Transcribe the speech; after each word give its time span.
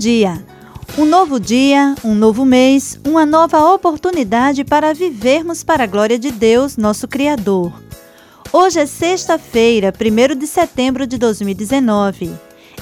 Dia! 0.00 0.42
Um 0.96 1.04
novo 1.04 1.38
dia, 1.38 1.94
um 2.02 2.14
novo 2.14 2.46
mês, 2.46 2.98
uma 3.06 3.26
nova 3.26 3.62
oportunidade 3.74 4.64
para 4.64 4.94
vivermos 4.94 5.62
para 5.62 5.84
a 5.84 5.86
glória 5.86 6.18
de 6.18 6.30
Deus, 6.30 6.78
nosso 6.78 7.06
Criador. 7.06 7.70
Hoje 8.50 8.80
é 8.80 8.86
sexta-feira, 8.86 9.92
1 9.92 10.38
de 10.38 10.46
setembro 10.46 11.06
de 11.06 11.18
2019. 11.18 12.32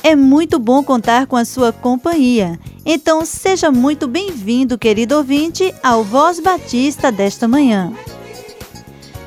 É 0.01 0.15
muito 0.15 0.61
bom 0.61 0.85
contar 0.85 1.27
com 1.27 1.35
a 1.35 1.45
sua 1.45 1.73
companhia. 1.73 2.57
Então, 2.87 3.25
seja 3.25 3.69
muito 3.69 4.07
bem-vindo, 4.07 4.79
querido 4.79 5.17
ouvinte, 5.17 5.75
ao 5.83 6.05
Voz 6.05 6.39
Batista 6.39 7.11
desta 7.11 7.49
manhã. 7.49 7.93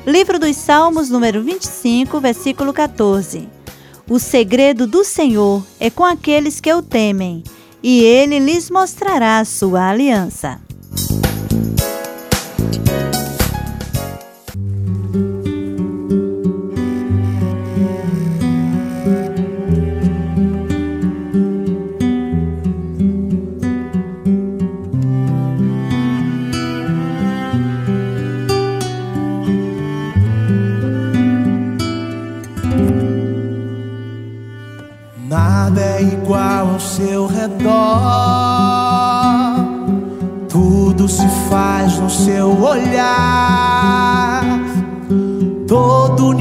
Livro 0.06 0.38
dos 0.38 0.56
Salmos, 0.56 1.10
número 1.10 1.42
25, 1.42 2.18
versículo 2.20 2.72
14. 2.72 3.50
O 4.08 4.18
segredo 4.18 4.86
do 4.86 5.04
Senhor 5.04 5.62
é 5.78 5.90
com 5.90 6.06
aqueles 6.06 6.58
que 6.58 6.72
o 6.72 6.80
temem, 6.82 7.44
e 7.82 8.00
ele 8.02 8.38
lhes 8.38 8.70
mostrará 8.70 9.44
sua 9.44 9.88
aliança. 9.88 10.60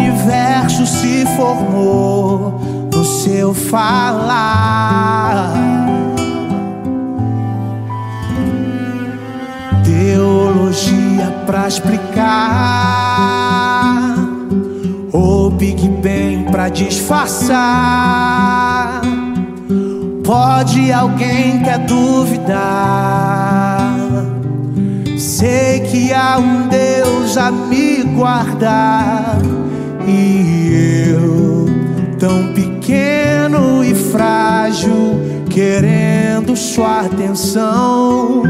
Universo 0.02 0.86
se 0.88 1.26
formou 1.36 2.60
no 2.92 3.06
seu 3.06 3.54
falar. 3.54 5.54
Teologia 9.84 11.32
pra 11.46 11.68
explicar. 11.68 12.26
O 15.14 15.52
Big 15.52 15.88
Bang 15.88 16.50
pra 16.52 16.70
disfarçar. 16.70 17.62
Pode 20.24 20.92
alguém 20.92 21.62
quer 21.62 21.78
duvidar? 21.80 22.62
Sei 25.18 25.82
que 25.82 26.14
há 26.14 26.40
um 26.40 26.68
Deus 26.68 27.38
a 27.38 27.52
me 27.52 28.04
guardar 28.04 29.38
e 30.12 31.10
eu 31.10 31.66
tão 32.20 32.54
pequeno 32.54 33.84
e 33.84 33.96
frágil 33.96 35.20
querendo 35.50 36.56
sua 36.56 37.02
atenção. 37.02 38.44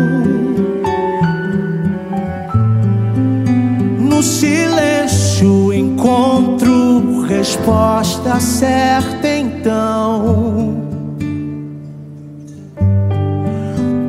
No 3.99 4.21
silêncio 4.23 5.73
encontro 5.73 7.21
resposta 7.41 8.39
certa 8.39 9.27
então. 9.27 10.81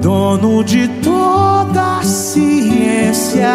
Dono 0.02 0.64
de 0.64 0.88
toda 1.02 1.98
a 1.98 2.02
ciência, 2.02 3.48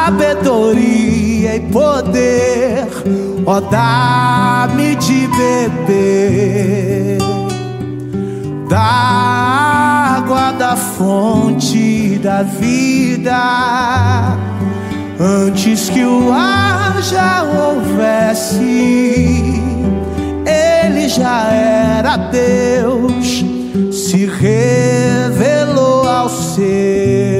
sabedoria 0.00 1.56
e 1.56 1.60
poder, 1.60 2.86
ó 3.44 3.60
dá-me 3.60 4.96
de 4.96 5.28
beber 5.28 7.18
da 8.68 10.16
água 10.16 10.52
da 10.52 10.74
fonte 10.74 12.18
da 12.22 12.42
vida. 12.42 14.38
Antes 15.20 15.90
que 15.90 16.02
o 16.02 16.32
ar 16.32 17.02
já 17.02 17.42
houvesse, 17.42 18.62
ele 20.46 21.08
já 21.08 21.52
era 21.52 22.16
Deus, 22.16 23.44
se 23.92 24.24
revelou 24.24 26.08
aos 26.08 26.54
seus. 26.54 27.39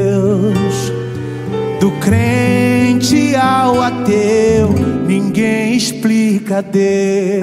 Ao 3.41 3.83
ateu, 3.83 4.69
ninguém 5.07 5.75
explica 5.75 6.63
Deus. 6.63 7.41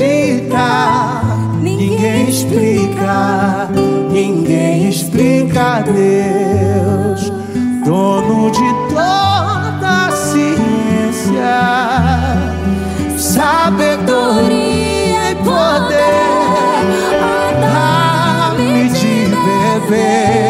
Acredita, 0.00 1.20
ninguém 1.60 2.28
explica, 2.28 3.68
ninguém 4.10 4.88
explica 4.88 5.82
Deus, 5.82 7.30
dono 7.84 8.50
de 8.50 8.72
toda 8.88 10.06
a 10.06 10.10
ciência, 10.10 11.60
sabedoria 13.18 15.32
e 15.32 15.34
poder, 15.36 16.00
dá-me 17.60 18.88
de 18.88 19.26
beber. 19.86 20.49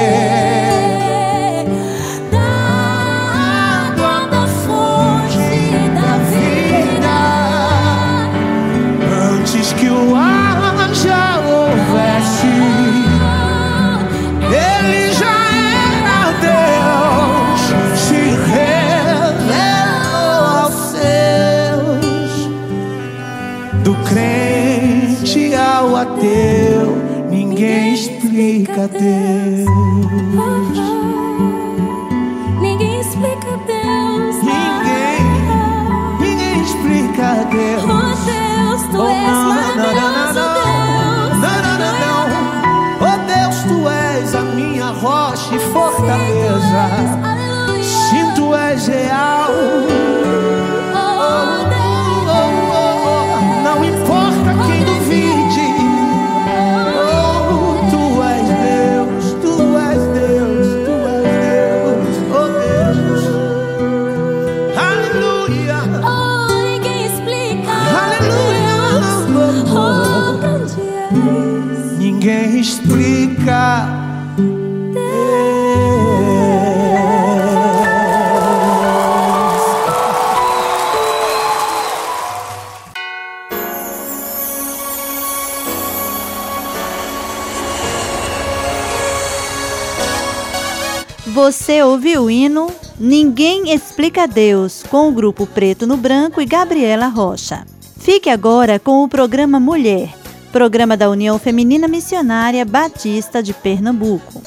Ouviu 92.11 92.25
o 92.25 92.31
hino 92.31 92.73
Ninguém 92.99 93.73
Explica 93.73 94.27
Deus, 94.27 94.83
com 94.91 95.09
o 95.09 95.12
grupo 95.12 95.47
Preto 95.47 95.87
no 95.87 95.97
Branco 95.97 96.43
e 96.43 96.45
Gabriela 96.45 97.07
Rocha. 97.07 97.65
Fique 98.01 98.29
agora 98.29 98.81
com 98.81 99.05
o 99.05 99.09
programa 99.09 99.61
Mulher, 99.61 100.12
programa 100.51 100.97
da 100.97 101.09
União 101.09 101.39
Feminina 101.39 101.87
Missionária 101.87 102.65
Batista 102.65 103.41
de 103.41 103.53
Pernambuco. 103.53 104.43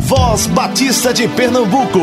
Voz 0.00 0.46
Batista 0.48 1.14
de 1.14 1.28
Pernambuco. 1.28 2.00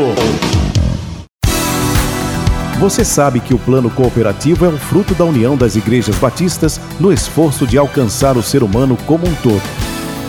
Você 2.80 3.04
sabe 3.04 3.42
que 3.42 3.54
o 3.54 3.60
plano 3.60 3.90
cooperativo 3.90 4.66
é 4.66 4.70
um 4.70 4.78
fruto 4.78 5.14
da 5.14 5.26
união 5.26 5.58
das 5.58 5.76
igrejas 5.76 6.16
batistas 6.16 6.80
no 7.02 7.12
esforço 7.12 7.68
de 7.68 7.78
alcançar 7.78 8.38
o 8.38 8.44
ser 8.44 8.64
humano 8.64 8.98
como 9.06 9.28
um 9.28 9.36
todo. 9.36 9.77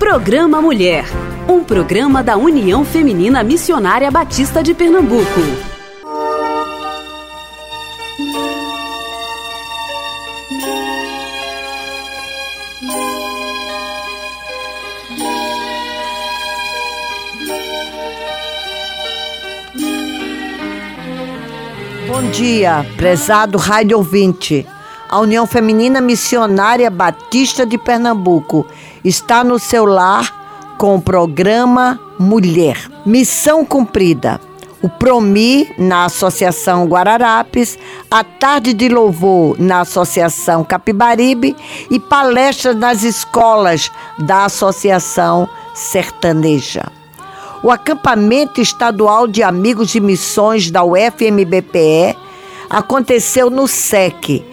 Programa 0.00 0.62
Mulher, 0.62 1.04
um 1.46 1.62
programa 1.62 2.22
da 2.22 2.34
União 2.34 2.86
Feminina 2.86 3.44
Missionária 3.44 4.10
Batista 4.10 4.62
de 4.62 4.72
Pernambuco. 4.72 5.26
Bom 22.08 22.30
dia, 22.30 22.86
prezado 22.96 23.58
rádio 23.58 23.98
ouvinte. 23.98 24.66
A 25.10 25.18
União 25.18 25.44
Feminina 25.44 26.00
Missionária 26.00 26.88
Batista 26.88 27.66
de 27.66 27.76
Pernambuco 27.76 28.64
está 29.04 29.42
no 29.42 29.58
seu 29.58 29.84
lar 29.84 30.76
com 30.78 30.94
o 30.94 31.02
programa 31.02 31.98
Mulher. 32.16 32.88
Missão 33.04 33.64
cumprida. 33.64 34.40
O 34.80 34.88
Promi 34.88 35.68
na 35.76 36.04
Associação 36.04 36.86
Guararapes, 36.86 37.76
a 38.08 38.22
Tarde 38.22 38.72
de 38.72 38.88
Louvor 38.88 39.56
na 39.58 39.80
Associação 39.80 40.62
Capibaribe 40.62 41.56
e 41.90 41.98
palestras 41.98 42.76
nas 42.76 43.02
escolas 43.02 43.90
da 44.16 44.44
Associação 44.44 45.48
Sertaneja. 45.74 46.84
O 47.64 47.70
acampamento 47.72 48.60
estadual 48.60 49.26
de 49.26 49.42
amigos 49.42 49.88
de 49.88 49.98
missões 49.98 50.70
da 50.70 50.84
UFMBPE 50.84 52.16
aconteceu 52.70 53.50
no 53.50 53.66
SEC. 53.66 54.44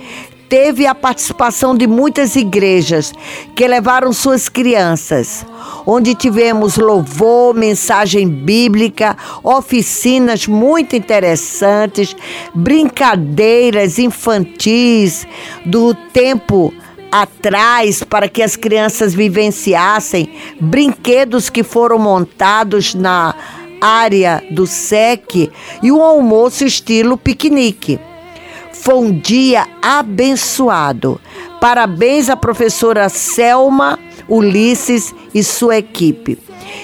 Teve 0.49 0.87
a 0.87 0.95
participação 0.95 1.75
de 1.75 1.85
muitas 1.85 2.37
igrejas 2.37 3.13
que 3.53 3.67
levaram 3.67 4.13
suas 4.13 4.47
crianças, 4.47 5.45
onde 5.85 6.15
tivemos 6.15 6.77
louvor, 6.77 7.53
mensagem 7.53 8.29
bíblica, 8.29 9.17
oficinas 9.43 10.47
muito 10.47 10.95
interessantes, 10.95 12.15
brincadeiras 12.55 13.99
infantis 13.99 15.27
do 15.65 15.93
tempo 15.93 16.73
atrás 17.11 18.03
para 18.03 18.29
que 18.29 18.41
as 18.41 18.55
crianças 18.55 19.13
vivenciassem 19.13 20.29
brinquedos 20.61 21.49
que 21.49 21.63
foram 21.63 21.99
montados 21.99 22.93
na 22.93 23.35
área 23.81 24.41
do 24.49 24.65
SEC 24.65 25.51
e 25.83 25.91
um 25.91 26.01
almoço 26.01 26.63
estilo 26.63 27.17
piquenique. 27.17 27.99
Foi 28.81 28.95
um 28.95 29.19
dia 29.19 29.67
abençoado. 29.81 31.19
Parabéns 31.59 32.29
à 32.29 32.37
professora 32.37 33.09
Selma 33.09 33.99
Ulisses 34.27 35.13
e 35.33 35.43
sua 35.43 35.77
equipe. 35.77 36.37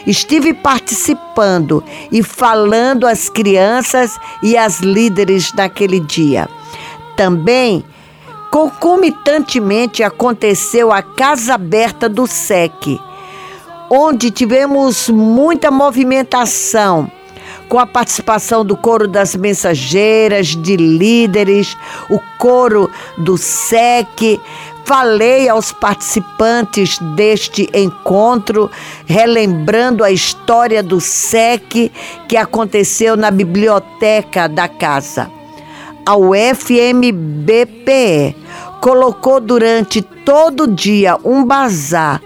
Estive 0.05 0.53
participando 0.53 1.83
e 2.11 2.23
falando 2.23 3.05
às 3.05 3.29
crianças 3.29 4.17
e 4.41 4.57
às 4.57 4.79
líderes 4.79 5.53
naquele 5.53 5.99
dia. 5.99 6.49
Também, 7.15 7.83
concomitantemente, 8.51 10.03
aconteceu 10.03 10.91
a 10.91 11.01
Casa 11.01 11.55
Aberta 11.55 12.09
do 12.09 12.25
SEC, 12.27 12.99
onde 13.89 14.31
tivemos 14.31 15.09
muita 15.09 15.69
movimentação 15.69 17.09
com 17.69 17.79
a 17.79 17.85
participação 17.85 18.65
do 18.65 18.77
coro 18.77 19.07
das 19.07 19.35
mensageiras, 19.35 20.47
de 20.47 20.75
líderes, 20.75 21.77
o 22.09 22.19
coro 22.37 22.89
do 23.17 23.37
SEC. 23.37 24.39
Falei 24.85 25.47
aos 25.47 25.71
participantes 25.71 26.99
deste 27.15 27.69
encontro, 27.73 28.69
relembrando 29.05 30.03
a 30.03 30.11
história 30.11 30.83
do 30.83 30.99
SEC 30.99 31.89
que 32.27 32.35
aconteceu 32.35 33.15
na 33.15 33.31
biblioteca 33.31 34.49
da 34.49 34.67
casa. 34.67 35.31
A 36.05 36.17
UFMBPE 36.17 37.15
colocou 38.81 39.39
durante 39.39 40.01
todo 40.01 40.65
o 40.65 40.67
dia 40.67 41.17
um 41.23 41.45
bazar 41.45 42.21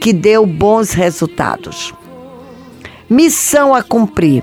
que 0.00 0.12
deu 0.12 0.44
bons 0.44 0.92
resultados. 0.92 1.94
Missão 3.08 3.72
a 3.72 3.82
cumprir 3.82 4.42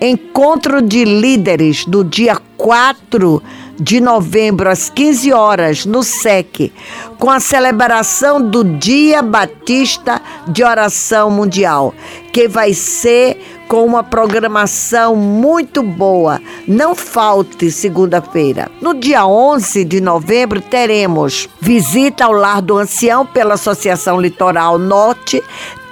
encontro 0.00 0.80
de 0.80 1.04
líderes 1.04 1.84
do 1.84 2.04
dia 2.04 2.36
4 2.56 3.42
de 3.80 4.00
novembro, 4.00 4.68
às 4.68 4.90
15 4.90 5.32
horas, 5.32 5.86
no 5.86 6.02
SEC, 6.02 6.72
com 7.18 7.30
a 7.30 7.38
celebração 7.38 8.42
do 8.42 8.64
Dia 8.64 9.22
Batista 9.22 10.20
de 10.48 10.64
Oração 10.64 11.30
Mundial, 11.30 11.94
que 12.32 12.48
vai 12.48 12.74
ser 12.74 13.40
com 13.68 13.84
uma 13.84 14.02
programação 14.02 15.14
muito 15.14 15.82
boa. 15.82 16.40
Não 16.66 16.94
falte 16.94 17.70
segunda-feira. 17.70 18.70
No 18.80 18.94
dia 18.94 19.26
11 19.26 19.84
de 19.84 20.00
novembro, 20.00 20.60
teremos 20.60 21.48
visita 21.60 22.24
ao 22.24 22.32
Lar 22.32 22.62
do 22.62 22.78
Ancião 22.78 23.24
pela 23.24 23.54
Associação 23.54 24.20
Litoral 24.20 24.78
Norte, 24.78 25.42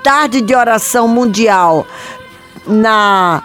tarde 0.02 0.40
de 0.40 0.54
oração 0.54 1.06
mundial 1.06 1.86
na 2.66 3.42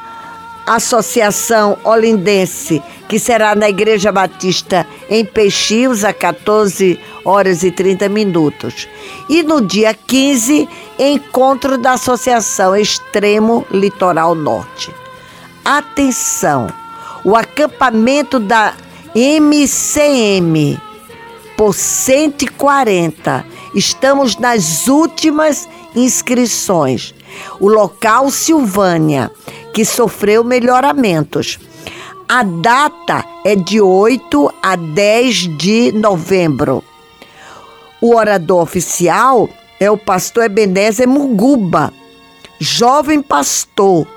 Associação 0.66 1.78
Olindense, 1.84 2.82
que 3.08 3.20
será 3.20 3.56
na 3.56 3.70
Igreja 3.70 4.12
Batista 4.12 4.86
em 5.10 5.26
Peixios, 5.26 6.04
a 6.04 6.14
14 6.14 7.00
horas 7.26 7.64
e 7.64 7.72
30 7.72 8.08
minutos. 8.10 8.88
E 9.30 9.44
no 9.44 9.62
dia 9.62 9.94
15, 9.94 10.68
encontro 10.98 11.78
da 11.78 11.94
Associação 11.94 12.76
Extremo 12.76 13.66
Litoral 13.72 14.36
Norte. 14.36 14.92
Atenção! 15.66 16.68
O 17.24 17.36
acampamento 17.36 18.40
da 18.40 18.74
MCM 19.14 20.80
por 21.58 21.76
140. 21.76 23.46
Estamos 23.76 24.38
nas 24.38 24.88
últimas 24.88 25.70
inscrições. 25.96 27.14
O 27.60 27.70
local 27.70 28.32
Silvânia 28.32 29.32
que 29.74 29.86
sofreu 29.86 30.44
melhoramentos. 30.44 31.60
A 32.28 32.44
data 32.44 33.26
é 33.46 33.56
de 33.56 33.82
8 33.82 34.54
a 34.62 34.76
10 34.76 35.58
de 35.58 35.92
novembro. 35.92 36.84
O 38.02 38.16
orador 38.16 38.62
oficial 38.62 39.50
é 39.80 39.90
o 39.92 39.98
pastor 39.98 40.46
Ebenezer 40.46 41.08
Muguba, 41.08 41.94
jovem 42.60 43.22
pastor 43.22 44.08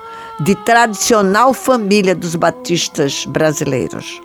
de 0.40 0.54
tradicional 0.54 1.52
família 1.52 2.14
dos 2.14 2.34
batistas 2.34 3.25
brasileiros. 3.26 4.20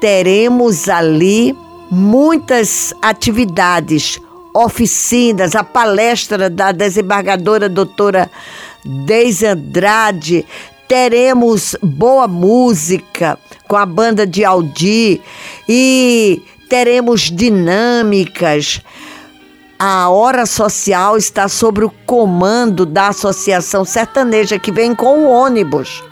Teremos 0.00 0.88
ali 0.88 1.56
muitas 1.90 2.94
atividades, 3.02 4.20
oficinas, 4.54 5.54
a 5.54 5.62
palestra 5.62 6.50
da 6.50 6.72
desembargadora 6.72 7.68
doutora 7.68 8.30
Deise 8.84 9.46
Andrade, 9.46 10.44
teremos 10.92 11.74
boa 11.82 12.28
música 12.28 13.38
com 13.66 13.76
a 13.78 13.86
banda 13.86 14.26
de 14.26 14.44
Aldi 14.44 15.22
e 15.66 16.42
teremos 16.68 17.30
dinâmicas. 17.30 18.82
A 19.78 20.10
hora 20.10 20.44
social 20.44 21.16
está 21.16 21.48
sob 21.48 21.82
o 21.82 21.90
comando 22.04 22.84
da 22.84 23.08
Associação 23.08 23.86
Sertaneja, 23.86 24.58
que 24.58 24.70
vem 24.70 24.94
com 24.94 25.20
o 25.20 25.30
ônibus. 25.30 26.04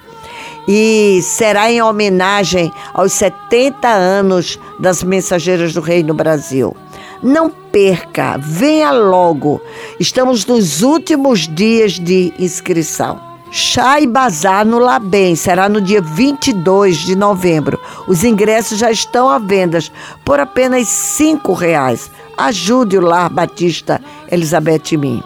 E 0.67 1.21
será 1.25 1.71
em 1.71 1.83
homenagem 1.83 2.73
aos 2.95 3.13
70 3.13 3.87
anos 3.87 4.59
das 4.79 5.03
Mensageiras 5.03 5.75
do 5.75 5.83
Rei 5.83 6.03
no 6.03 6.15
Brasil. 6.15 6.75
Não 7.23 7.51
perca, 7.51 8.39
venha 8.39 8.91
logo. 8.93 9.61
Estamos 10.01 10.47
nos 10.47 10.81
últimos 10.81 11.47
dias 11.47 11.99
de 11.99 12.33
inscrição. 12.39 13.30
Chá 13.53 14.01
e 14.01 14.07
Bazar 14.07 14.65
no 14.65 14.79
Labem 14.79 15.35
será 15.35 15.69
no 15.69 15.81
dia 15.81 16.01
22 16.01 16.99
de 16.99 17.17
novembro. 17.17 17.81
Os 18.07 18.23
ingressos 18.23 18.79
já 18.79 18.93
estão 18.93 19.29
à 19.29 19.39
venda 19.39 19.81
por 20.25 20.39
apenas 20.39 20.87
cinco 20.87 21.53
reais. 21.53 22.09
Ajude 22.39 22.97
o 22.97 23.01
Lar 23.01 23.29
Batista 23.29 24.01
Elizabeth 24.31 24.97
Min. 24.97 25.21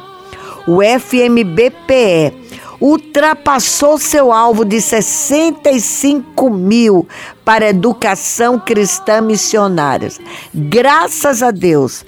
O 0.66 0.78
FMBPE 0.82 2.32
ultrapassou 2.80 3.98
seu 3.98 4.32
alvo 4.32 4.64
de 4.64 4.80
65 4.80 6.48
mil 6.48 7.06
para 7.44 7.68
educação 7.68 8.58
cristã 8.58 9.20
missionárias. 9.20 10.18
Graças 10.54 11.42
a 11.42 11.50
Deus. 11.50 12.04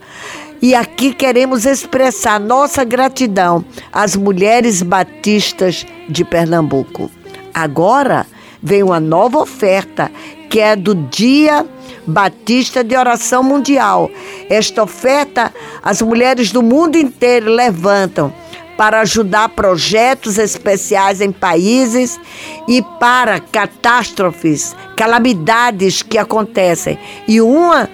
E 0.67 0.75
aqui 0.75 1.15
queremos 1.15 1.65
expressar 1.65 2.41
nossa 2.41 2.83
gratidão 2.83 3.65
às 3.93 4.17
mulheres 4.17 4.83
batistas 4.83 5.87
de 6.09 6.25
Pernambuco. 6.25 7.09
Agora 7.55 8.27
vem 8.61 8.83
uma 8.83 8.99
nova 8.99 9.39
oferta, 9.39 10.11
que 10.51 10.59
é 10.59 10.75
do 10.75 10.93
Dia 10.93 11.65
Batista 12.05 12.83
de 12.83 12.97
Oração 12.97 13.45
Mundial. 13.45 14.11
Esta 14.51 14.83
oferta 14.83 15.55
as 15.85 16.03
mulheres 16.03 16.51
do 16.51 16.65
mundo 16.65 16.97
inteiro 16.99 17.49
levantam 17.49 18.35
para 18.77 19.03
ajudar 19.03 19.51
projetos 19.51 20.37
especiais 20.37 21.21
em 21.21 21.31
países 21.31 22.19
e 22.67 22.83
para 22.99 23.39
catástrofes, 23.39 24.75
calamidades 24.97 26.03
que 26.03 26.19
acontecem. 26.19 26.99
E 27.29 27.41
uma 27.41 27.89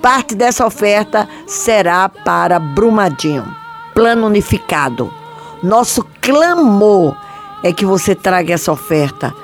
Parte 0.00 0.34
dessa 0.34 0.66
oferta 0.66 1.28
será 1.46 2.08
para 2.08 2.58
Brumadinho. 2.58 3.46
Plano 3.94 4.26
unificado. 4.26 5.12
Nosso 5.62 6.06
clamor 6.20 7.16
é 7.62 7.72
que 7.72 7.84
você 7.84 8.14
traga 8.14 8.54
essa 8.54 8.70
oferta. 8.70 9.34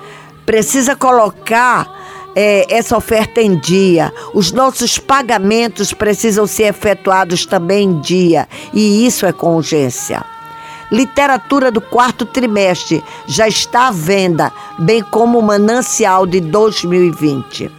Precisa 0.45 0.95
colocar 0.95 1.89
é, 2.35 2.67
essa 2.73 2.97
oferta 2.97 3.41
em 3.41 3.57
dia. 3.57 4.13
Os 4.35 4.53
nossos 4.53 4.99
pagamentos 4.99 5.93
precisam 5.93 6.47
ser 6.47 6.65
efetuados 6.65 7.47
também 7.47 7.89
em 7.89 8.01
dia. 8.01 8.49
E 8.73 9.07
isso 9.07 9.27
é 9.27 9.33
com 9.33 9.57
urgência. 9.57 10.25
Literatura 10.91 11.71
do 11.71 11.81
quarto 11.81 12.27
trimestre 12.27 13.03
já 13.27 13.49
está 13.49 13.89
à 13.89 13.91
venda, 13.91 14.53
bem 14.79 15.03
como 15.03 15.39
o 15.39 15.43
manancial 15.43 16.27
de 16.27 16.39
2020. 16.39 17.71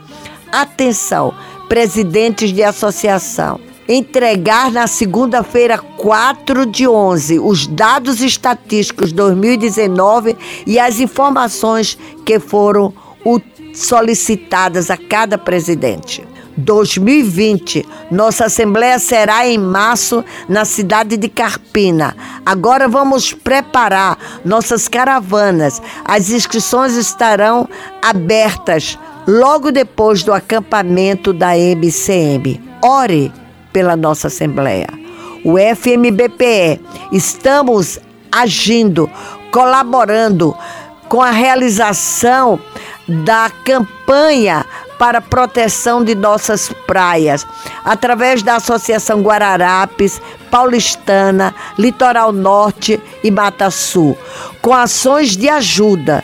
Atenção! 0.51 1.33
Presidentes 1.67 2.51
de 2.51 2.63
associação. 2.63 3.59
Entregar 3.87 4.71
na 4.71 4.87
segunda-feira, 4.87 5.77
4 5.77 6.65
de 6.65 6.87
11, 6.87 7.39
os 7.39 7.67
dados 7.67 8.21
estatísticos 8.21 9.11
2019 9.11 10.37
e 10.65 10.79
as 10.79 10.99
informações 10.99 11.97
que 12.25 12.39
foram 12.39 12.93
solicitadas 13.73 14.89
a 14.89 14.95
cada 14.95 15.37
presidente. 15.37 16.25
2020, 16.55 17.85
nossa 18.11 18.45
assembleia 18.45 18.99
será 18.99 19.47
em 19.47 19.57
março 19.57 20.23
na 20.47 20.65
cidade 20.65 21.17
de 21.17 21.27
Carpina. 21.27 22.15
Agora 22.45 22.87
vamos 22.87 23.33
preparar 23.33 24.17
nossas 24.45 24.87
caravanas. 24.87 25.81
As 26.05 26.29
inscrições 26.29 26.93
estarão 26.93 27.67
abertas 28.01 28.99
logo 29.27 29.71
depois 29.71 30.23
do 30.23 30.33
acampamento 30.33 31.33
da 31.33 31.57
MCM. 31.57 32.61
Ore 32.81 33.31
pela 33.71 33.95
nossa 33.95 34.27
Assembleia. 34.27 34.87
O 35.43 35.55
FMBPE, 35.57 36.79
estamos 37.11 37.99
agindo, 38.31 39.09
colaborando 39.51 40.55
com 41.09 41.21
a 41.21 41.31
realização 41.31 42.59
da 43.07 43.51
campanha 43.65 44.65
para 44.97 45.19
proteção 45.19 46.03
de 46.03 46.15
nossas 46.15 46.71
praias, 46.87 47.45
através 47.83 48.41
da 48.41 48.55
Associação 48.55 49.21
Guararapes, 49.21 50.21
Paulistana, 50.49 51.53
Litoral 51.77 52.31
Norte 52.31 53.01
e 53.21 53.29
Mata 53.29 53.69
Sul, 53.69 54.17
com 54.61 54.73
ações 54.73 55.35
de 55.35 55.49
ajuda. 55.49 56.23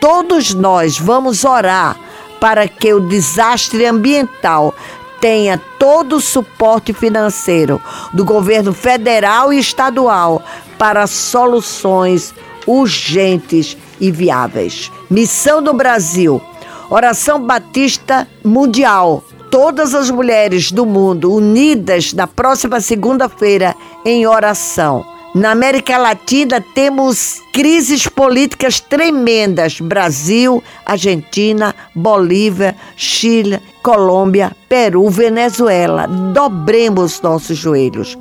Todos 0.00 0.52
nós 0.52 0.98
vamos 0.98 1.44
orar 1.44 1.96
para 2.40 2.66
que 2.66 2.92
o 2.92 3.00
desastre 3.00 3.84
ambiental 3.84 4.74
tenha 5.20 5.60
todo 5.78 6.16
o 6.16 6.20
suporte 6.20 6.92
financeiro 6.92 7.80
do 8.12 8.24
governo 8.24 8.72
federal 8.72 9.52
e 9.52 9.58
estadual 9.58 10.42
para 10.78 11.06
soluções 11.06 12.34
urgentes 12.66 13.76
e 14.00 14.10
viáveis. 14.10 14.90
Missão 15.10 15.62
do 15.62 15.74
Brasil, 15.74 16.40
Oração 16.88 17.44
Batista 17.44 18.26
Mundial. 18.42 19.22
Todas 19.50 19.94
as 19.94 20.10
mulheres 20.10 20.70
do 20.70 20.86
mundo 20.86 21.34
unidas 21.34 22.12
na 22.12 22.26
próxima 22.26 22.80
segunda-feira 22.80 23.74
em 24.04 24.26
oração. 24.26 25.04
Na 25.32 25.52
América 25.52 25.96
Latina 25.96 26.60
temos 26.60 27.40
crises 27.52 28.08
políticas 28.08 28.80
tremendas: 28.80 29.80
Brasil, 29.80 30.62
Argentina, 30.84 31.72
Bolívia, 31.94 32.76
Chile, 32.96 33.60
Colômbia, 33.80 34.56
Peru, 34.68 35.08
Venezuela. 35.08 36.08
Dobremos 36.08 37.20
nossos 37.20 37.56
joelhos. 37.56 38.18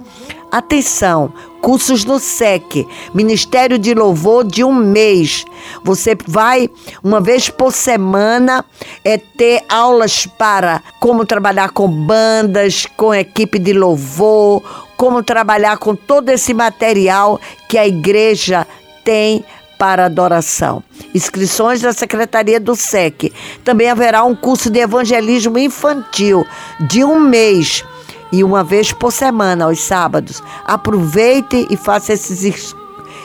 Atenção, 0.51 1.33
cursos 1.61 2.05
no 2.05 2.19
SEC, 2.19 2.87
Ministério 3.13 3.77
de 3.77 3.93
Louvor 3.93 4.43
de 4.43 4.63
um 4.63 4.73
mês. 4.73 5.45
Você 5.83 6.15
vai 6.27 6.69
uma 7.03 7.19
vez 7.19 7.49
por 7.49 7.71
semana 7.71 8.63
é 9.03 9.17
ter 9.17 9.63
aulas 9.67 10.27
para 10.27 10.81
como 10.99 11.25
trabalhar 11.25 11.69
com 11.69 11.87
bandas, 11.87 12.87
com 12.97 13.13
equipe 13.13 13.59
de 13.59 13.73
louvor, 13.73 14.88
como 14.99 15.23
trabalhar 15.23 15.77
com 15.77 15.95
todo 15.95 16.27
esse 16.27 16.53
material 16.53 17.39
que 17.69 17.77
a 17.77 17.87
igreja 17.87 18.67
tem 19.01 19.45
para 19.77 20.07
adoração. 20.07 20.83
Inscrições 21.15 21.79
da 21.79 21.93
Secretaria 21.93 22.59
do 22.59 22.75
SEC. 22.75 23.31
Também 23.63 23.89
haverá 23.89 24.25
um 24.25 24.35
curso 24.35 24.69
de 24.69 24.79
evangelismo 24.79 25.57
infantil 25.57 26.45
de 26.81 27.01
um 27.01 27.17
mês 27.17 27.85
e 28.29 28.43
uma 28.43 28.61
vez 28.61 28.91
por 28.91 29.13
semana, 29.13 29.63
aos 29.63 29.79
sábados. 29.79 30.43
Aproveite 30.65 31.65
e 31.69 31.77
faça 31.77 32.11
esses, 32.11 32.75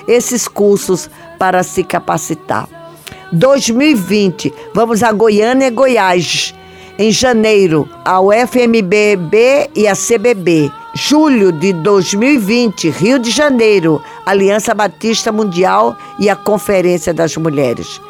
esses 0.06 0.46
cursos 0.46 1.10
para 1.40 1.64
se 1.64 1.82
capacitar. 1.82 2.68
2020, 3.32 4.54
vamos 4.72 5.02
a 5.02 5.10
Goiânia 5.10 5.66
e 5.66 5.70
Goiás. 5.72 6.54
Em 6.96 7.10
janeiro, 7.10 7.88
a 8.04 8.20
UFMBB 8.20 9.70
e 9.74 9.88
a 9.88 9.94
CBB. 9.96 10.70
Julho 10.94 11.50
de 11.50 11.72
2020, 11.72 12.88
Rio 12.90 13.18
de 13.18 13.30
Janeiro, 13.30 14.02
Aliança 14.24 14.72
Batista 14.74 15.32
Mundial 15.32 15.96
e 16.18 16.30
a 16.30 16.36
Conferência 16.36 17.12
das 17.12 17.36
Mulheres. 17.36 18.00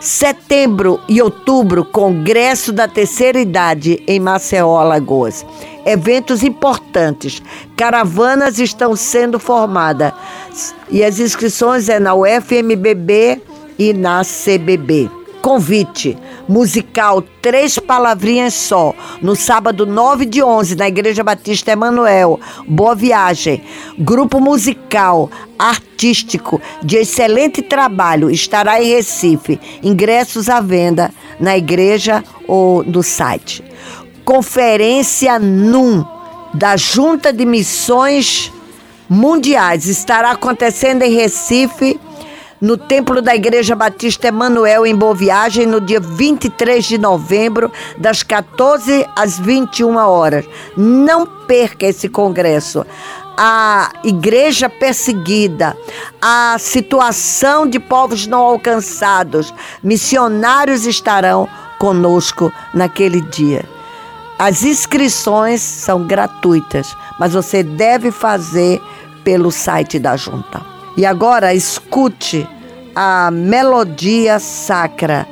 Setembro 0.00 0.98
e 1.08 1.22
outubro, 1.22 1.84
Congresso 1.84 2.72
da 2.72 2.88
Terceira 2.88 3.38
Idade 3.38 4.02
em 4.06 4.18
Maceió, 4.18 4.78
Alagoas 4.78 5.44
eventos 5.84 6.42
importantes. 6.42 7.42
Caravanas 7.76 8.58
estão 8.58 8.94
sendo 8.96 9.38
formadas 9.38 10.12
e 10.90 11.04
as 11.04 11.18
inscrições 11.18 11.88
é 11.88 11.98
na 11.98 12.14
UFMBB 12.14 13.40
e 13.78 13.92
na 13.92 14.22
CBB. 14.22 15.10
Convite 15.40 16.16
musical 16.52 17.24
Três 17.40 17.78
Palavrinhas 17.78 18.52
Só, 18.52 18.94
no 19.22 19.34
sábado 19.34 19.86
9 19.86 20.26
de 20.26 20.42
11, 20.42 20.76
na 20.76 20.86
Igreja 20.86 21.24
Batista 21.24 21.72
Emanuel. 21.72 22.38
Boa 22.68 22.94
viagem. 22.94 23.64
Grupo 23.98 24.38
musical 24.38 25.30
artístico 25.58 26.60
de 26.82 26.98
excelente 26.98 27.62
trabalho 27.62 28.30
estará 28.30 28.82
em 28.82 28.90
Recife. 28.90 29.58
Ingressos 29.82 30.50
à 30.50 30.60
venda 30.60 31.10
na 31.40 31.56
igreja 31.56 32.22
ou 32.46 32.84
no 32.84 33.02
site. 33.02 33.64
Conferência 34.22 35.38
NUM 35.38 36.04
da 36.52 36.76
Junta 36.76 37.32
de 37.32 37.46
Missões 37.46 38.52
Mundiais 39.08 39.86
estará 39.86 40.30
acontecendo 40.30 41.02
em 41.02 41.14
Recife, 41.14 41.98
no 42.62 42.76
Templo 42.76 43.20
da 43.20 43.34
Igreja 43.34 43.74
Batista 43.74 44.28
Emanuel, 44.28 44.86
em 44.86 44.94
Boa 44.94 45.16
Viagem, 45.16 45.66
no 45.66 45.80
dia 45.80 45.98
23 45.98 46.84
de 46.84 46.96
novembro, 46.96 47.72
das 47.98 48.22
14 48.22 49.04
às 49.16 49.36
21 49.36 49.96
horas. 49.96 50.46
Não 50.76 51.26
perca 51.26 51.86
esse 51.86 52.08
congresso. 52.08 52.86
A 53.36 53.90
igreja 54.04 54.68
perseguida, 54.68 55.76
a 56.20 56.56
situação 56.60 57.66
de 57.66 57.80
povos 57.80 58.28
não 58.28 58.38
alcançados, 58.38 59.52
missionários 59.82 60.86
estarão 60.86 61.48
conosco 61.80 62.52
naquele 62.72 63.20
dia. 63.22 63.64
As 64.38 64.62
inscrições 64.62 65.60
são 65.62 66.04
gratuitas, 66.04 66.96
mas 67.18 67.32
você 67.32 67.64
deve 67.64 68.12
fazer 68.12 68.80
pelo 69.24 69.50
site 69.50 69.98
da 69.98 70.16
junta. 70.16 70.81
E 70.96 71.06
agora 71.06 71.54
escute 71.54 72.46
a 72.94 73.30
melodia 73.30 74.38
sacra 74.38 75.26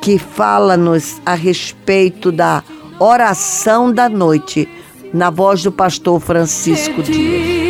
que 0.00 0.18
fala-nos 0.18 1.20
a 1.24 1.34
respeito 1.34 2.32
da 2.32 2.62
oração 2.98 3.92
da 3.92 4.08
noite, 4.08 4.68
na 5.12 5.30
voz 5.30 5.62
do 5.62 5.72
pastor 5.72 6.20
Francisco 6.20 7.02
Dias. 7.02 7.63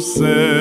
Céu. 0.00 0.57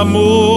Amor 0.00 0.49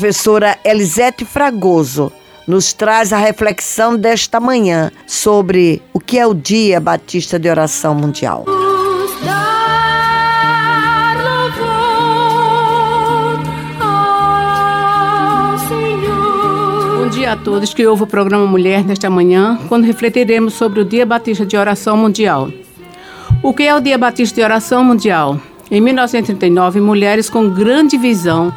Professora 0.00 0.56
Elisete 0.64 1.26
Fragoso 1.26 2.10
nos 2.48 2.72
traz 2.72 3.12
a 3.12 3.18
reflexão 3.18 3.98
desta 3.98 4.40
manhã 4.40 4.90
sobre 5.06 5.82
o 5.92 6.00
que 6.00 6.18
é 6.18 6.26
o 6.26 6.32
Dia 6.32 6.80
Batista 6.80 7.38
de 7.38 7.50
Oração 7.50 7.94
Mundial. 7.94 8.46
Bom 16.96 17.08
dia 17.10 17.32
a 17.32 17.36
todos 17.36 17.74
que 17.74 17.86
ouvem 17.86 18.04
o 18.04 18.06
programa 18.06 18.46
Mulher 18.46 18.82
nesta 18.86 19.10
manhã, 19.10 19.60
quando 19.68 19.84
refletiremos 19.84 20.54
sobre 20.54 20.80
o 20.80 20.84
Dia 20.86 21.04
Batista 21.04 21.44
de 21.44 21.58
Oração 21.58 21.98
Mundial. 21.98 22.50
O 23.42 23.52
que 23.52 23.64
é 23.64 23.74
o 23.74 23.80
Dia 23.80 23.98
Batista 23.98 24.36
de 24.36 24.42
Oração 24.42 24.82
Mundial? 24.82 25.38
Em 25.70 25.78
1939, 25.78 26.80
mulheres 26.80 27.28
com 27.28 27.50
grande 27.50 27.98
visão 27.98 28.50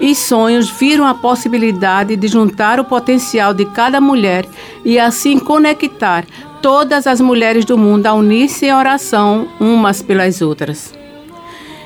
e 0.00 0.14
sonhos 0.14 0.70
viram 0.70 1.06
a 1.06 1.14
possibilidade 1.14 2.16
de 2.16 2.28
juntar 2.28 2.78
o 2.78 2.84
potencial 2.84 3.54
de 3.54 3.64
cada 3.64 4.00
mulher 4.00 4.46
e 4.84 4.98
assim 4.98 5.38
conectar 5.38 6.24
todas 6.60 7.06
as 7.06 7.20
mulheres 7.20 7.64
do 7.64 7.78
mundo 7.78 8.06
a 8.06 8.14
unir-se 8.14 8.66
em 8.66 8.74
oração 8.74 9.48
umas 9.60 10.02
pelas 10.02 10.42
outras. 10.42 10.92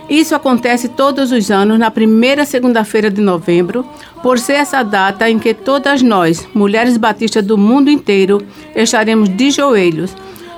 Isso 0.09 0.35
acontece 0.35 0.89
todos 0.89 1.31
os 1.31 1.53
anos 1.53 1.79
na 1.79 1.89
primeira 1.89 2.45
segunda-feira 2.45 3.09
de 3.09 3.21
novembro, 3.21 3.87
por 4.21 4.41
ser 4.41 4.55
essa 4.55 4.83
data 4.83 5.31
em 5.31 5.39
que 5.39 5.55
todas 5.55 6.03
nós, 6.03 6.49
mulheres 6.53 6.97
batistas 6.97 7.45
do 7.45 7.57
mundo 7.57 7.89
inteiro, 7.89 8.43
estaremos 8.75 9.29
de 9.29 9.53
joelhos 9.53 10.17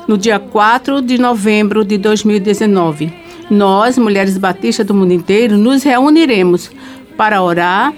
no 0.09 0.17
dia 0.17 0.39
4 0.39 1.03
de 1.03 1.19
novembro 1.19 1.85
de 1.85 1.99
2019. 1.99 3.13
Nós, 3.51 3.99
mulheres 3.99 4.39
batistas 4.39 4.87
do 4.87 4.95
mundo 4.95 5.13
inteiro, 5.13 5.59
nos 5.59 5.83
reuniremos 5.83 6.71
para 7.13 7.43
orar, 7.43 7.93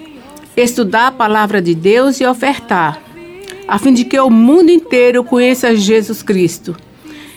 estudar 0.57 1.09
a 1.09 1.12
palavra 1.12 1.61
de 1.61 1.74
Deus 1.74 2.20
e 2.20 2.27
ofertar, 2.27 3.00
a 3.66 3.79
fim 3.79 3.92
de 3.92 4.05
que 4.05 4.18
o 4.18 4.31
mundo 4.31 4.70
inteiro 4.70 5.24
conheça 5.24 5.74
Jesus 5.74 6.22
Cristo. 6.22 6.77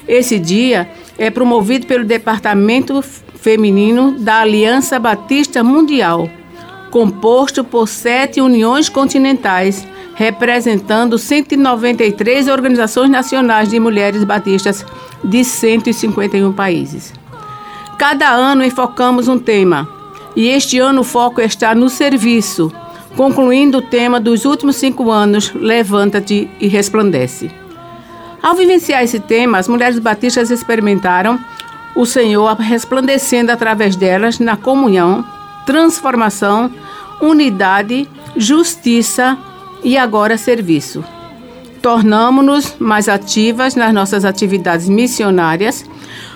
Esse 0.08 0.40
dia 0.40 0.90
é 1.18 1.30
promovido 1.30 1.88
pelo 1.88 2.06
Departamento 2.06 3.02
Feminino 3.02 4.14
da 4.20 4.42
Aliança 4.42 5.00
Batista 5.00 5.64
Mundial, 5.64 6.30
composto 6.92 7.64
por 7.64 7.88
sete 7.88 8.40
uniões 8.40 8.90
continentais, 8.90 9.86
representando 10.16 11.18
193 11.18 12.48
organizações 12.48 13.10
nacionais 13.10 13.70
de 13.70 13.80
mulheres 13.80 14.24
batistas 14.24 14.86
de 15.24 15.44
151 15.44 16.52
países. 16.54 17.14
Cada 17.98 18.30
ano 18.30 18.64
enfocamos 18.64 19.28
um 19.28 19.38
tema, 19.38 19.90
e 20.38 20.50
este 20.50 20.78
ano 20.78 21.02
o 21.02 21.04
foco 21.04 21.42
está 21.42 21.74
no 21.74 21.90
serviço, 21.90 22.72
concluindo 23.16 23.80
o 23.80 23.82
tema 23.82 24.20
dos 24.20 24.46
últimos 24.46 24.76
cinco 24.76 25.10
anos, 25.10 25.52
Levanta-te 25.56 26.48
e 26.60 26.68
Resplandece. 26.68 27.50
Ao 28.42 28.54
vivenciar 28.54 29.04
esse 29.04 29.20
tema, 29.20 29.58
as 29.58 29.68
mulheres 29.68 29.98
batistas 29.98 30.52
experimentaram 30.52 31.40
o 31.96 32.06
Senhor 32.06 32.56
resplandecendo 32.56 33.50
através 33.50 33.96
delas 33.96 34.38
na 34.38 34.56
comunhão, 34.56 35.26
transformação, 35.66 36.72
unidade, 37.20 38.08
justiça 38.36 39.36
e 39.84 39.98
agora 39.98 40.38
serviço. 40.38 41.04
Tornamos-nos 41.82 42.76
mais 42.78 43.10
ativas 43.10 43.74
nas 43.76 43.92
nossas 43.92 44.24
atividades 44.24 44.88
missionárias, 44.88 45.84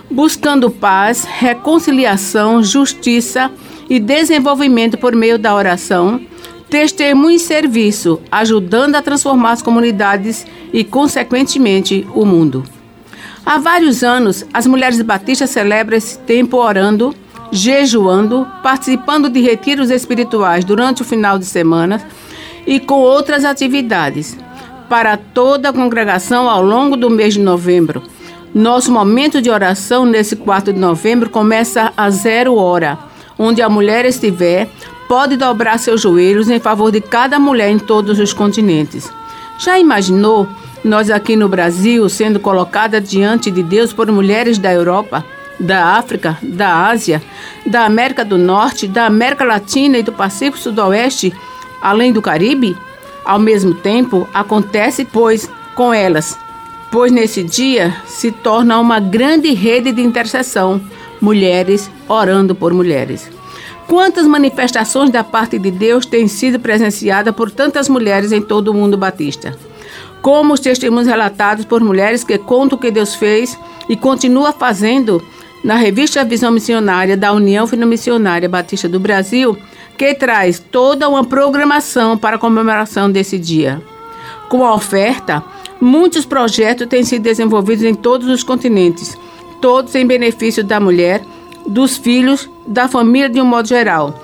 buscando 0.09 0.71
paz, 0.71 1.23
reconciliação, 1.23 2.63
justiça 2.63 3.51
e 3.51 3.70
desenvolvimento 3.99 4.97
por 4.97 5.15
meio 5.15 5.37
da 5.37 5.53
oração, 5.55 6.21
testemunho 6.69 7.35
e 7.35 7.39
serviço, 7.39 8.21
ajudando 8.31 8.95
a 8.95 9.01
transformar 9.01 9.51
as 9.51 9.61
comunidades 9.61 10.45
e, 10.71 10.83
consequentemente, 10.83 12.07
o 12.15 12.25
mundo. 12.25 12.63
Há 13.45 13.57
vários 13.57 14.03
anos, 14.03 14.45
as 14.53 14.67
mulheres 14.67 15.01
batistas 15.01 15.49
celebram 15.49 15.97
esse 15.97 16.17
tempo 16.19 16.57
orando, 16.57 17.13
jejuando, 17.51 18.47
participando 18.63 19.29
de 19.29 19.41
retiros 19.41 19.89
espirituais 19.89 20.63
durante 20.63 21.01
o 21.01 21.05
final 21.05 21.37
de 21.37 21.45
semana 21.45 22.01
e 22.65 22.79
com 22.79 22.95
outras 22.95 23.43
atividades 23.43 24.37
para 24.87 25.17
toda 25.17 25.69
a 25.69 25.73
congregação 25.73 26.49
ao 26.49 26.61
longo 26.61 26.95
do 26.95 27.09
mês 27.09 27.33
de 27.33 27.39
novembro. 27.39 28.03
Nosso 28.53 28.91
momento 28.91 29.41
de 29.41 29.49
oração 29.49 30.05
nesse 30.05 30.35
4 30.35 30.73
de 30.73 30.79
novembro 30.79 31.29
começa 31.29 31.93
a 31.95 32.09
zero 32.09 32.55
hora, 32.55 32.99
onde 33.41 33.59
a 33.59 33.67
mulher 33.67 34.05
estiver, 34.05 34.69
pode 35.09 35.35
dobrar 35.35 35.79
seus 35.79 36.01
joelhos 36.01 36.47
em 36.47 36.59
favor 36.59 36.91
de 36.91 37.01
cada 37.01 37.39
mulher 37.39 37.71
em 37.71 37.79
todos 37.79 38.19
os 38.19 38.31
continentes. 38.31 39.11
Já 39.57 39.79
imaginou 39.79 40.47
nós 40.83 41.09
aqui 41.09 41.35
no 41.35 41.49
Brasil 41.49 42.07
sendo 42.07 42.39
colocada 42.39 43.01
diante 43.01 43.49
de 43.49 43.63
Deus 43.63 43.91
por 43.91 44.11
mulheres 44.11 44.59
da 44.59 44.71
Europa, 44.71 45.25
da 45.59 45.97
África, 45.97 46.37
da 46.41 46.87
Ásia, 46.87 47.21
da 47.65 47.83
América 47.83 48.23
do 48.23 48.37
Norte, 48.37 48.87
da 48.87 49.07
América 49.07 49.43
Latina 49.43 49.97
e 49.97 50.03
do 50.03 50.11
Pacífico 50.11 50.59
Sudoeste, 50.59 51.33
além 51.81 52.13
do 52.13 52.21
Caribe? 52.21 52.77
Ao 53.25 53.39
mesmo 53.39 53.73
tempo, 53.73 54.27
acontece, 54.31 55.03
pois, 55.03 55.49
com 55.73 55.91
elas, 55.91 56.37
pois 56.91 57.11
nesse 57.11 57.43
dia 57.43 57.95
se 58.05 58.31
torna 58.31 58.79
uma 58.79 58.99
grande 58.99 59.51
rede 59.53 59.91
de 59.91 60.01
intercessão, 60.01 60.79
mulheres 61.21 61.89
orando 62.07 62.55
por 62.55 62.73
mulheres. 62.73 63.29
Quantas 63.87 64.25
manifestações 64.25 65.09
da 65.09 65.23
parte 65.23 65.59
de 65.59 65.69
Deus 65.69 66.05
têm 66.05 66.27
sido 66.27 66.59
presenciadas 66.59 67.35
por 67.35 67.51
tantas 67.51 67.87
mulheres 67.89 68.31
em 68.31 68.41
todo 68.41 68.69
o 68.69 68.73
mundo 68.73 68.97
batista? 68.97 69.55
Como 70.21 70.53
os 70.53 70.59
testemunhos 70.59 71.07
relatados 71.07 71.65
por 71.65 71.81
mulheres 71.81 72.23
que 72.23 72.37
contam 72.37 72.77
o 72.77 72.81
que 72.81 72.89
Deus 72.89 73.15
fez 73.15 73.57
e 73.89 73.95
continua 73.95 74.53
fazendo 74.53 75.21
na 75.63 75.75
revista 75.75 76.23
Visão 76.23 76.51
Missionária 76.51 77.15
da 77.15 77.31
União 77.33 77.67
Missionária 77.85 78.49
Batista 78.49 78.87
do 78.87 78.99
Brasil, 78.99 79.57
que 79.97 80.15
traz 80.15 80.57
toda 80.57 81.07
uma 81.07 81.23
programação 81.23 82.17
para 82.17 82.37
a 82.37 82.39
comemoração 82.39 83.11
desse 83.11 83.37
dia. 83.37 83.81
Com 84.49 84.65
a 84.65 84.73
oferta, 84.73 85.43
muitos 85.79 86.25
projetos 86.25 86.87
têm 86.87 87.03
sido 87.03 87.23
desenvolvidos 87.23 87.83
em 87.83 87.93
todos 87.93 88.27
os 88.27 88.43
continentes, 88.43 89.17
todos 89.61 89.95
em 89.95 90.05
benefício 90.05 90.63
da 90.63 90.79
mulher, 90.79 91.21
dos 91.67 91.95
filhos, 91.95 92.49
da 92.67 92.87
família 92.87 93.29
de 93.29 93.39
um 93.39 93.45
modo 93.45 93.67
geral. 93.67 94.19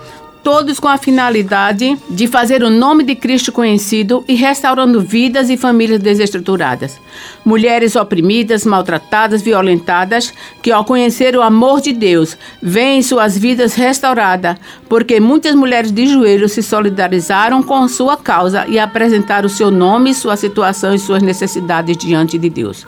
todos 0.48 0.80
com 0.80 0.88
a 0.88 0.98
finalidade 0.98 1.98
de 2.10 2.26
fazer 2.26 2.64
o 2.64 2.70
nome 2.70 3.04
de 3.04 3.16
Cristo 3.16 3.52
conhecido 3.52 4.24
e 4.30 4.34
restaurando 4.34 5.02
vidas 5.02 5.50
e 5.50 5.58
famílias 5.58 6.00
desestruturadas. 6.00 7.02
Mulheres 7.44 7.98
oprimidas, 7.98 8.64
maltratadas, 8.64 9.42
violentadas, 9.42 10.34
que 10.62 10.72
ao 10.72 10.86
conhecer 10.86 11.36
o 11.36 11.42
amor 11.42 11.82
de 11.82 11.92
Deus, 11.92 12.38
veem 12.62 13.02
suas 13.02 13.38
vidas 13.38 13.74
restauradas, 13.74 14.56
porque 14.88 15.20
muitas 15.20 15.54
mulheres 15.54 15.92
de 15.92 16.08
joelhos 16.08 16.54
se 16.54 16.64
solidarizaram 16.64 17.62
com 17.62 17.86
sua 17.90 18.16
causa 18.16 18.66
e 18.70 18.80
apresentaram 18.80 19.50
seu 19.50 19.70
nome, 19.70 20.14
sua 20.14 20.38
situação 20.38 20.96
e 20.96 21.00
suas 21.00 21.22
necessidades 21.22 21.98
diante 21.98 22.38
de 22.38 22.50
Deus. 22.50 22.86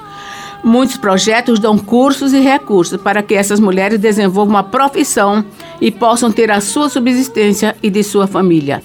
Muitos 0.64 0.98
projetos 0.98 1.58
dão 1.60 1.78
cursos 1.78 2.34
e 2.34 2.40
recursos 2.40 3.02
para 3.02 3.24
que 3.24 3.34
essas 3.34 3.60
mulheres 3.60 3.98
desenvolvam 3.98 4.56
uma 4.56 4.64
profissão 4.64 5.44
e 5.80 5.90
possam 5.90 6.32
ter 6.32 6.52
a 6.52 6.60
sua 6.60 6.90
subsistência 6.90 7.76
e 7.82 7.90
de 7.90 8.04
sua 8.04 8.28
família. 8.28 8.84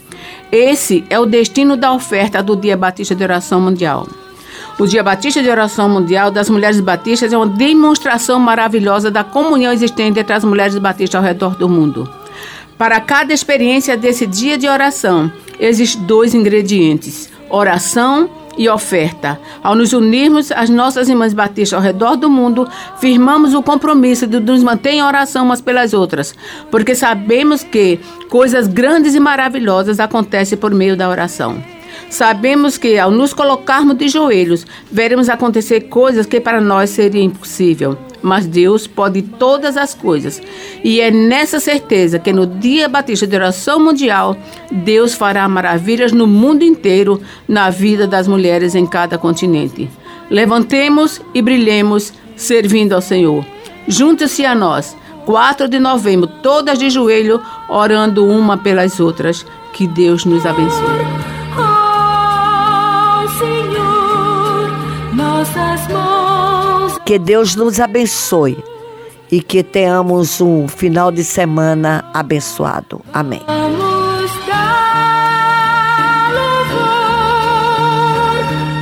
Esse 0.53 1.05
é 1.11 1.19
o 1.19 1.27
destino 1.27 1.77
da 1.77 1.93
oferta 1.93 2.43
do 2.43 2.55
Dia 2.55 2.77
Batista 2.77 3.15
de 3.15 3.25
Oração 3.25 3.61
Mundial. 3.61 4.07
O 4.79 4.87
Dia 4.87 5.03
Batista 5.03 5.43
de 5.43 5.49
Oração 5.49 5.89
Mundial 5.89 6.31
das 6.31 6.49
Mulheres 6.49 6.81
Batistas 6.81 7.33
é 7.33 7.37
uma 7.37 7.47
demonstração 7.47 8.39
maravilhosa 8.39 9.11
da 9.11 9.23
comunhão 9.23 9.73
existente 9.73 10.19
entre 10.19 10.33
as 10.33 10.45
mulheres 10.45 10.77
batistas 10.79 11.17
ao 11.17 11.25
redor 11.25 11.57
do 11.57 11.69
mundo. 11.69 12.09
Para 12.77 13.01
cada 13.01 13.33
experiência 13.33 13.97
desse 13.97 14.27
dia 14.27 14.59
de 14.59 14.69
oração, 14.69 15.31
existem 15.61 16.03
dois 16.03 16.35
ingredientes: 16.35 17.31
oração 17.49 18.29
e 18.44 18.44
e 18.57 18.69
oferta. 18.69 19.39
Ao 19.63 19.75
nos 19.75 19.93
unirmos 19.93 20.51
às 20.53 20.71
nossas 20.71 21.09
irmãs 21.09 21.33
batistas 21.33 21.75
ao 21.75 21.83
redor 21.83 22.17
do 22.17 22.31
mundo, 22.31 22.69
firmamos 22.99 23.55
o 23.55 23.63
compromisso 23.63 24.27
de 24.27 24.41
nos 24.41 24.63
manter 24.63 24.91
em 24.91 25.03
oração 25.03 25.45
umas 25.45 25.61
pelas 25.61 25.95
outras, 25.95 26.35
porque 26.71 26.95
sabemos 26.95 27.63
que 27.63 27.99
coisas 28.29 28.67
grandes 28.67 29.15
e 29.15 29.21
maravilhosas 29.21 30.01
acontecem 30.01 30.59
por 30.59 30.73
meio 30.73 30.97
da 30.97 31.09
oração. 31.09 31.63
Sabemos 32.11 32.79
que 32.79 32.99
ao 32.99 33.11
nos 33.11 33.33
colocarmos 33.33 33.97
de 33.97 34.09
joelhos, 34.09 34.67
veremos 34.91 35.29
acontecer 35.29 35.83
coisas 35.83 36.27
que 36.27 36.41
para 36.41 36.61
nós 36.61 36.91
seria 36.91 37.23
impossível 37.23 37.99
mas 38.25 38.47
Deus 38.47 38.87
pode 38.87 39.21
todas 39.21 39.77
as 39.77 39.93
coisas. 39.93 40.41
E 40.83 40.99
é 40.99 41.11
nessa 41.11 41.61
certeza 41.61 42.19
que 42.19 42.33
no 42.33 42.47
Dia 42.47 42.89
Batista 42.89 43.27
de 43.27 43.37
Oração 43.37 43.79
Mundial, 43.79 44.35
Deus 44.73 45.15
fará 45.15 45.47
maravilhas 45.47 46.11
no 46.11 46.27
mundo 46.27 46.65
inteiro, 46.65 47.21
na 47.47 47.69
vida 47.69 48.07
das 48.07 48.27
mulheres 48.27 48.75
em 48.75 48.87
cada 48.87 49.19
continente. 49.19 49.91
Levantemos 50.31 51.21
e 51.35 51.43
brilhemos 51.43 52.15
servindo 52.35 52.95
ao 52.95 53.03
Senhor. 53.03 53.45
Junte-se 53.87 54.47
a 54.47 54.55
nós, 54.55 54.97
4 55.27 55.69
de 55.69 55.79
novembro, 55.79 56.27
todas 56.43 56.79
de 56.79 56.89
joelho, 56.89 57.43
orando 57.69 58.27
uma 58.27 58.57
pelas 58.57 58.99
outras. 59.01 59.45
Que 59.75 59.87
Deus 59.87 60.25
nos 60.25 60.47
abençoe. 60.47 60.81
Oh, 61.59 63.29
Senhor, 63.39 65.15
nossas 65.15 65.87
mãos. 65.89 66.04
Que 67.05 67.19
Deus 67.19 67.55
nos 67.55 67.79
abençoe 67.81 68.57
e 69.31 69.43
que 69.43 69.63
tenhamos 69.63 70.41
um 70.41 70.67
final 70.67 71.13
de 71.13 71.23
semana 71.23 72.11
abençoado. 72.15 73.03
Amém. 73.13 73.43
Vamos 73.47 74.31
dar 74.47 76.31
louvor 76.33 76.79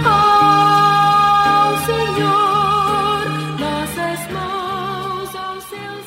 ao 0.07 1.77
Senhor, 1.85 3.27
nossas 3.59 4.21
mãos 4.33 5.35
aos 5.35 5.65
seus 5.65 6.07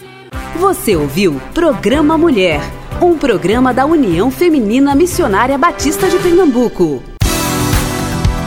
Você 0.62 0.96
ouviu 0.96 1.42
Programa 1.54 2.18
Mulher, 2.18 2.62
um 3.02 3.18
programa 3.18 3.74
da 3.74 3.86
União 3.86 4.32
Feminina 4.32 4.96
Missionária 4.96 5.58
Batista 5.58 6.08
de 6.08 6.18
Pernambuco. 6.20 7.15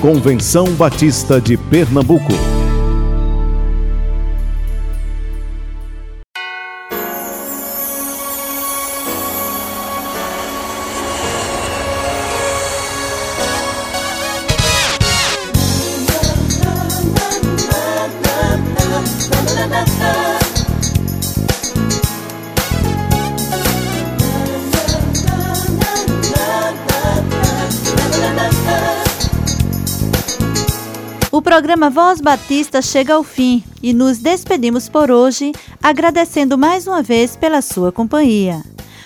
Convenção 0.00 0.66
Batista 0.74 1.40
de 1.40 1.56
Pernambuco. 1.56 2.57
Programa 31.68 31.90
Voz 31.90 32.22
Batista 32.22 32.80
chega 32.80 33.12
ao 33.12 33.22
fim 33.22 33.62
e 33.82 33.92
nos 33.92 34.16
despedimos 34.16 34.88
por 34.88 35.10
hoje, 35.10 35.52
agradecendo 35.82 36.56
mais 36.56 36.86
uma 36.86 37.02
vez 37.02 37.36
pela 37.36 37.60
sua 37.60 37.92
companhia. 37.92 38.62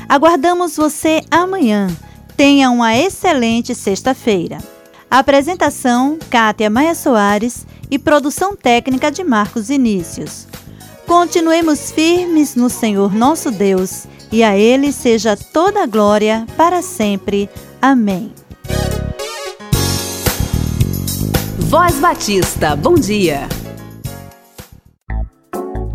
Aguardamos 0.09 0.77
você 0.77 1.23
amanhã. 1.29 1.89
Tenha 2.37 2.71
uma 2.71 2.97
excelente 2.97 3.75
sexta-feira. 3.75 4.59
Apresentação: 5.11 6.17
Kátia 6.31 6.71
Maia 6.71 6.95
Soares 6.95 7.67
e 7.91 7.99
produção 7.99 8.55
técnica 8.55 9.11
de 9.11 9.25
Marcos 9.25 9.69
Inícios. 9.69 10.47
Continuemos 11.05 11.91
firmes 11.91 12.55
no 12.55 12.71
Senhor 12.71 13.13
nosso 13.13 13.51
Deus 13.51 14.07
e 14.31 14.45
a 14.45 14.57
Ele 14.57 14.93
seja 14.93 15.37
toda 15.37 15.83
a 15.83 15.87
glória 15.87 16.47
para 16.57 16.81
sempre. 16.81 17.51
Amém. 17.81 18.33
Voz 21.73 21.97
Batista, 21.99 22.77
bom 22.77 22.95
dia. 22.97 23.49